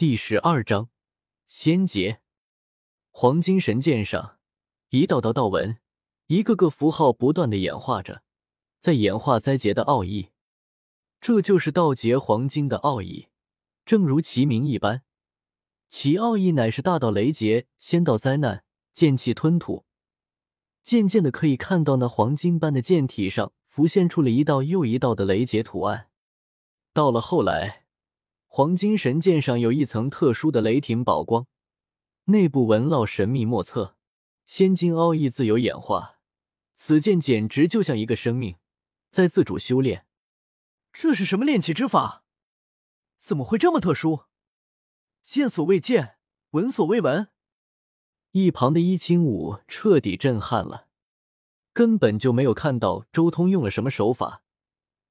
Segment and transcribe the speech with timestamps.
[0.00, 0.88] 第十二章，
[1.46, 2.22] 仙劫。
[3.10, 4.38] 黄金神剑上，
[4.88, 5.76] 一道道道纹，
[6.28, 8.22] 一个个符号不断的演化着，
[8.78, 10.30] 在演化灾劫的奥义。
[11.20, 13.28] 这就是道劫黄金的奥义，
[13.84, 15.02] 正如其名一般，
[15.90, 18.64] 其奥义乃是大道雷劫，仙道灾难，
[18.94, 19.84] 剑气吞吐。
[20.82, 26.08] 渐渐的，可以看到那黄金般的剑体上浮现出了一道又一道的雷劫图案。
[26.94, 27.79] 到了后来。
[28.52, 31.46] 黄金神剑上有一层特殊的雷霆宝光，
[32.24, 33.96] 内部纹烙神秘莫测，
[34.44, 36.18] 仙金奥义自由演化。
[36.74, 38.56] 此剑简直就像一个生命，
[39.08, 40.04] 在自主修炼。
[40.92, 42.24] 这是什么炼气之法？
[43.16, 44.24] 怎么会这么特殊？
[45.22, 46.16] 见所未见，
[46.50, 47.28] 闻所未闻。
[48.32, 50.88] 一旁的伊清武彻底震撼了，
[51.72, 54.42] 根本就没有看到周通用了什么手法。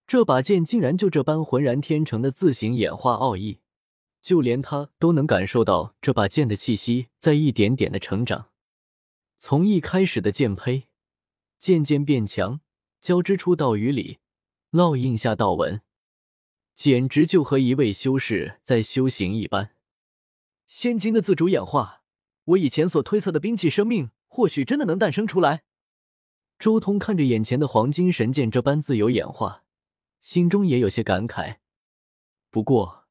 [0.10, 3.60] 这把剑竟然就这般浑然天成的自行演化奥义，
[4.24, 8.50] 就连他都能感受到这把剑的气息在一点点的成长。
[9.38, 10.86] 从一开始的剑胚，
[11.60, 12.60] 渐渐变强，
[13.00, 14.18] 交织出道雨里
[14.72, 15.82] 烙印下道纹，
[16.74, 19.76] 简直就和一位修士在修行一般。
[20.66, 22.02] 仙金的自主演化，
[22.46, 25.62] 我以前所推测的兵器生命，或许真的能诞生出来。
[26.58, 29.66] 周通看着眼前的黄金神剑这般自由演化。
[30.22, 31.58] 心中也有些感慨，
[32.50, 33.08] 不过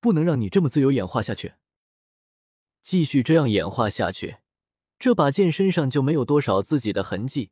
[0.00, 1.54] 不能让你这么自由演化下去。
[2.82, 4.38] 继续这样演化下去，
[4.98, 7.50] 这把剑身上就没有多少自己的痕迹，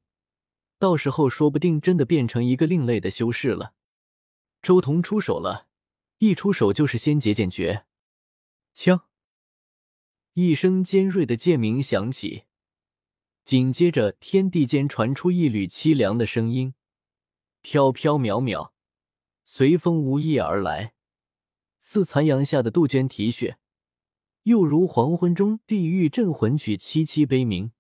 [0.78, 3.74] 到时候说不定真的变成一个另类的修士了。
[4.60, 5.68] 周彤出手了，
[6.18, 7.86] 一出手就是仙劫剑诀，
[8.74, 9.06] 枪！
[10.34, 12.44] 一声尖锐的剑鸣响起，
[13.44, 16.74] 紧接着天地间传出一缕凄凉的声音，
[17.62, 18.71] 飘飘渺渺。
[19.44, 20.94] 随风无翼而来，
[21.78, 23.58] 似残阳下的杜鹃啼血，
[24.44, 27.72] 又如黄昏中地狱镇魂曲凄凄悲鸣。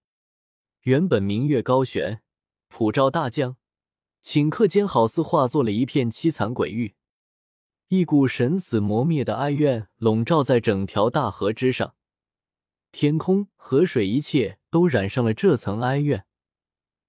[0.82, 2.22] 原本明月高悬，
[2.68, 3.56] 普照大江，
[4.22, 6.96] 顷刻间好似化作了一片凄惨鬼域，
[7.88, 11.94] 一股神死魔灭的哀怨笼罩在整条大河之上，
[12.90, 16.26] 天空、河水，一切都染上了这层哀怨，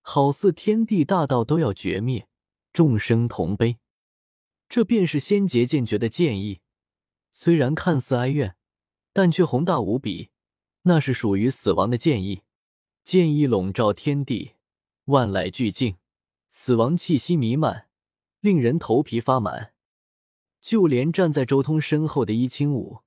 [0.01, 2.28] 好似天地大道都要绝灭，
[2.72, 3.79] 众生同悲。
[4.73, 6.59] 这便是仙劫剑诀的剑意，
[7.31, 8.56] 虽然看似哀怨，
[9.13, 10.31] 但却宏大无比。
[10.81, 12.41] 那是属于死亡的剑意，
[13.03, 14.53] 剑意笼罩天地，
[15.06, 15.97] 万籁俱静，
[16.50, 17.88] 死亡气息弥漫，
[18.39, 19.67] 令人头皮发麻。
[20.59, 23.01] 就连站在周通身后的伊清武，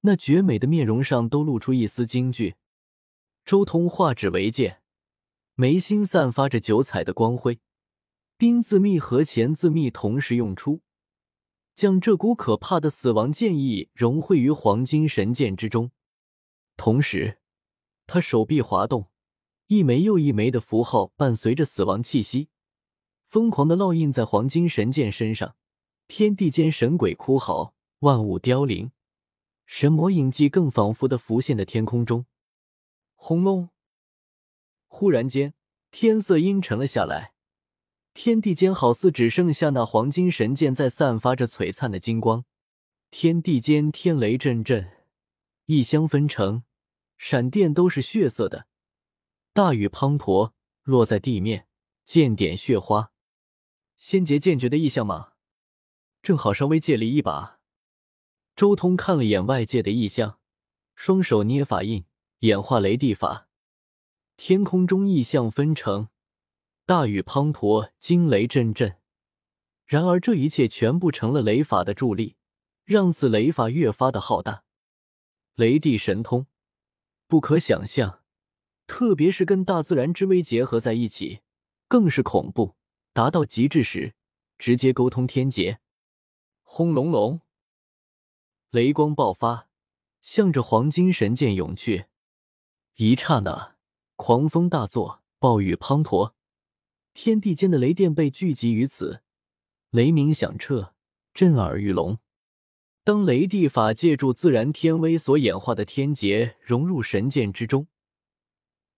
[0.00, 2.54] 那绝美的面容上都露出一丝惊惧。
[3.44, 4.80] 周通化指为剑，
[5.54, 7.60] 眉心散发着九彩的光辉，
[8.38, 10.80] 冰字秘和钱字秘同时用出。
[11.74, 15.90] 将这股可怕的死亡剑意融汇于黄金神剑之中，
[16.76, 17.38] 同时，
[18.06, 19.10] 他手臂滑动，
[19.66, 22.48] 一枚又一枚的符号伴随着死亡气息，
[23.28, 25.56] 疯狂的烙印在黄金神剑身上。
[26.06, 28.92] 天地间神鬼哭嚎，万物凋零，
[29.66, 32.26] 神魔影迹更仿佛的浮现在天空中。
[33.14, 33.70] 轰隆！
[34.86, 35.54] 忽然间，
[35.90, 37.33] 天色阴沉了下来。
[38.14, 42.44] 天地间好似只剩下那黄金神剑在散发着璀璨的金光，
[43.10, 44.92] 天地间天雷阵阵，
[45.66, 46.62] 异香纷呈，
[47.18, 48.68] 闪电都是血色的，
[49.52, 50.52] 大雨滂沱
[50.84, 51.66] 落在地面，
[52.04, 53.10] 剑点血花。
[53.98, 55.32] 仙劫剑诀的意象吗？
[56.22, 57.58] 正好稍微借力一把。
[58.54, 60.38] 周通看了眼外界的异象，
[60.94, 62.04] 双手捏法印，
[62.38, 63.48] 演化雷地法。
[64.36, 66.08] 天空中异象纷呈。
[66.86, 68.98] 大雨滂沱，惊雷阵阵。
[69.86, 72.36] 然而，这一切全部成了雷法的助力，
[72.84, 74.64] 让此雷法越发的浩大。
[75.54, 76.46] 雷地神通，
[77.26, 78.22] 不可想象，
[78.86, 81.40] 特别是跟大自然之威结合在一起，
[81.88, 82.76] 更是恐怖。
[83.14, 84.14] 达到极致时，
[84.58, 85.80] 直接沟通天劫。
[86.64, 87.40] 轰隆隆，
[88.68, 89.68] 雷光爆发，
[90.20, 92.08] 向着黄金神剑涌去。
[92.96, 93.76] 一刹那，
[94.16, 96.33] 狂风大作，暴雨滂沱。
[97.14, 99.22] 天地间的雷电被聚集于此，
[99.90, 100.94] 雷鸣响彻，
[101.32, 102.18] 震耳欲聋。
[103.04, 107.86] 当雷地法借助自然天威所演化的天劫融入神剑之中，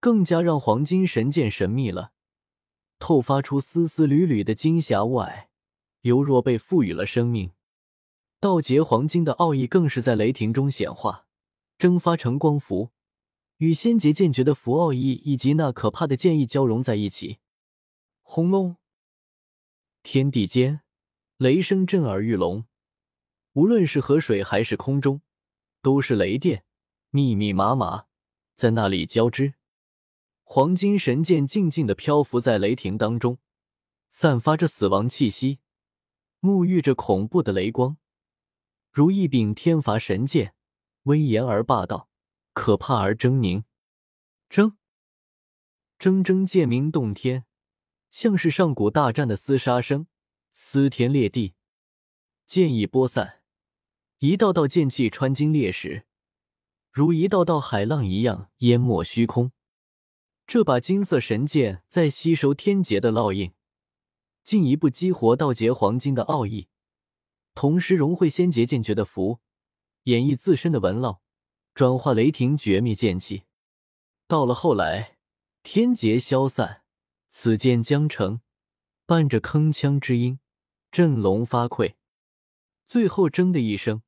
[0.00, 2.12] 更加让黄金神剑神秘了，
[2.98, 5.48] 透发出丝丝缕缕的金霞雾霭，
[6.00, 7.52] 犹若被赋予了生命。
[8.40, 11.26] 道劫黄金的奥义更是在雷霆中显化，
[11.76, 12.92] 蒸发成光符，
[13.58, 17.40] 与仙劫剑诀的符奥义以及那可怕的剑意交融在一起。
[18.28, 18.76] 轰隆！
[20.02, 20.80] 天地间
[21.36, 22.66] 雷声震耳欲聋，
[23.52, 25.22] 无论是河水还是空中，
[25.80, 26.64] 都是雷电，
[27.10, 28.06] 密密麻麻，
[28.56, 29.54] 在那里交织。
[30.42, 33.38] 黄金神剑静静的漂浮在雷霆当中，
[34.08, 35.60] 散发着死亡气息，
[36.40, 37.96] 沐浴着恐怖的雷光，
[38.90, 40.52] 如一柄天罚神剑，
[41.04, 42.10] 威严而霸道，
[42.52, 43.62] 可怕而狰狞。
[44.50, 44.74] 铮
[45.98, 47.46] 铮铮剑鸣动天，
[48.18, 50.06] 像是上古大战的厮杀声，
[50.50, 51.52] 撕天裂地，
[52.46, 53.42] 剑意播散，
[54.20, 56.06] 一道道剑气穿金裂石，
[56.90, 59.52] 如一道道海浪一样淹没虚空。
[60.46, 63.52] 这把金色神剑在吸收天劫的烙印，
[64.42, 66.68] 进一步激活道劫黄金的奥义，
[67.54, 69.40] 同时融汇仙劫剑诀的符，
[70.04, 71.18] 演绎自身的纹烙，
[71.74, 73.42] 转化雷霆绝灭剑气。
[74.26, 75.18] 到了后来，
[75.62, 76.84] 天劫消散，
[77.28, 78.40] 此剑将成，
[79.04, 80.40] 伴着铿锵之音，
[80.90, 81.94] 振聋发聩。
[82.86, 84.02] 最后，铮的一声，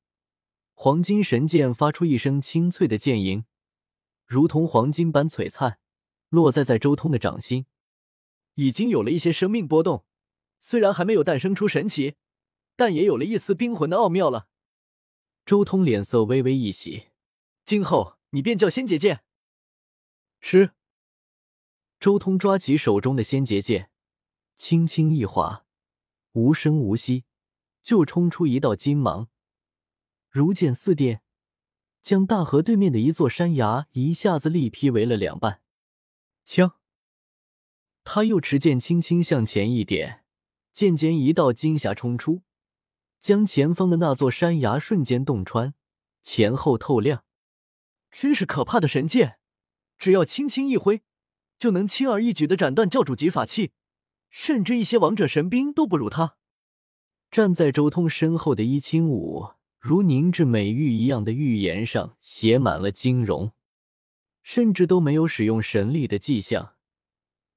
[0.75, 3.45] 黄金神剑发出一声清脆的剑吟，
[4.27, 5.79] 如同黄金般璀璨。
[6.31, 7.65] 落在在周通的掌心，
[8.57, 10.05] 已经有了一些生命波动，
[10.61, 12.17] 虽然还没有诞生出神奇，
[12.77, 14.47] 但也有了一丝冰魂的奥妙了。
[15.47, 17.09] 周通脸色微微一喜，
[17.65, 19.25] 今后你便叫仙姐剑。
[20.43, 20.73] 吃。
[22.01, 23.91] 周通抓起手中的仙劫剑，
[24.55, 25.67] 轻轻一划，
[26.33, 27.25] 无声无息，
[27.83, 29.29] 就冲出一道金芒，
[30.29, 31.23] 如剑似电，
[32.01, 35.61] 将大河对面的一座山崖一下子力劈为了两半。
[36.45, 36.79] 枪，
[38.05, 40.25] 他又持剑轻轻向前一点，
[40.73, 42.43] 剑尖一道金霞冲出，
[43.19, 45.75] 将前方的那座山崖瞬间洞穿，
[46.23, 47.25] 前后透亮。
[48.13, 49.41] 真是可怕的神剑，
[49.99, 51.03] 只要轻轻一挥，
[51.59, 53.73] 就能轻而易举的斩断教主级法器，
[54.31, 56.37] 甚至一些王者神兵都不如他。
[57.31, 63.53] 站在周通身后的伊清武，如凝脂美玉一样的玉颜上写满了金融。
[64.43, 66.77] 甚至都没有使用神力的迹象，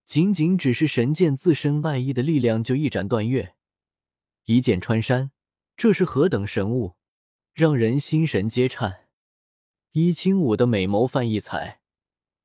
[0.04, 3.56] 仅仅只是神剑自身外衣的力量就一斩断月，
[4.44, 5.32] 一剑穿山，
[5.78, 6.98] 这是何等神物，
[7.54, 9.08] 让人心神皆颤。
[9.94, 11.81] 伊清武的美眸泛异彩，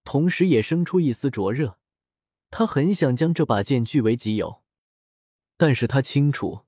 [0.07, 1.79] 同时也生出一丝灼热。
[2.51, 4.63] 他很想将这把剑据为己有，
[5.59, 6.61] 但是他清楚，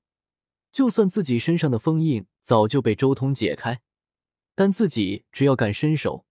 [0.71, 3.81] 就算自己身上的封印早就被周通解开，
[4.53, 6.27] 但自己只要敢伸手。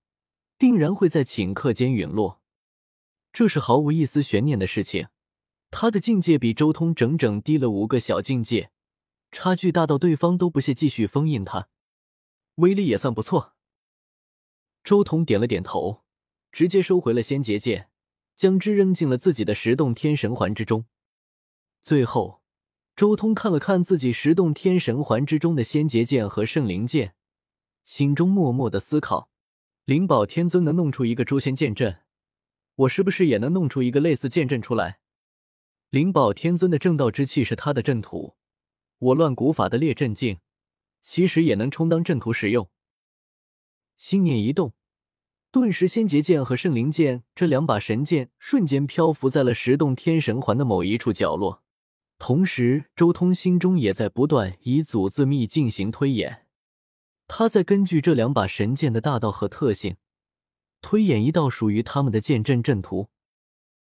[0.59, 2.43] 定然会在顷刻间陨落，
[3.33, 5.09] 这是毫无一丝悬念的事情。
[5.71, 8.73] 他的境界比周通整整低了五个小境界，
[9.31, 11.69] 差距大到对方都不屑继续封印他，
[12.57, 13.55] 威力也算不错。
[14.83, 16.03] 周通点了点头，
[16.59, 17.89] 直接收回了仙劫剑，
[18.35, 20.87] 将之扔进了自己的十洞天神环之中。
[21.83, 22.43] 最后，
[22.97, 27.15] 周通看了看自己十洞天神环之中的仙劫剑和圣灵剑，
[27.85, 29.31] 心中默默的思考。
[29.85, 32.01] 灵宝天尊能弄出一个诛仙剑阵，
[32.75, 34.99] 我是不是也能弄出一个类似剑阵出来？
[35.91, 38.35] 灵宝天尊的正道之气是他的阵图，
[38.99, 40.41] 我乱古法的列阵境
[41.03, 42.69] 其实也能充当阵图使用。
[43.97, 44.73] 心念一动，
[45.51, 51.63] 顿时仙劫剑和圣灵剑这两把神剑瞬间漂浮在了十洞天神环的某一处角落。
[52.19, 56.47] 同时，周通心中也在不断以祖字秘进行推演。
[57.27, 59.97] 他在根据这两把神剑的大道和特性，
[60.83, 63.09] 推演一道属于他们的剑阵阵图。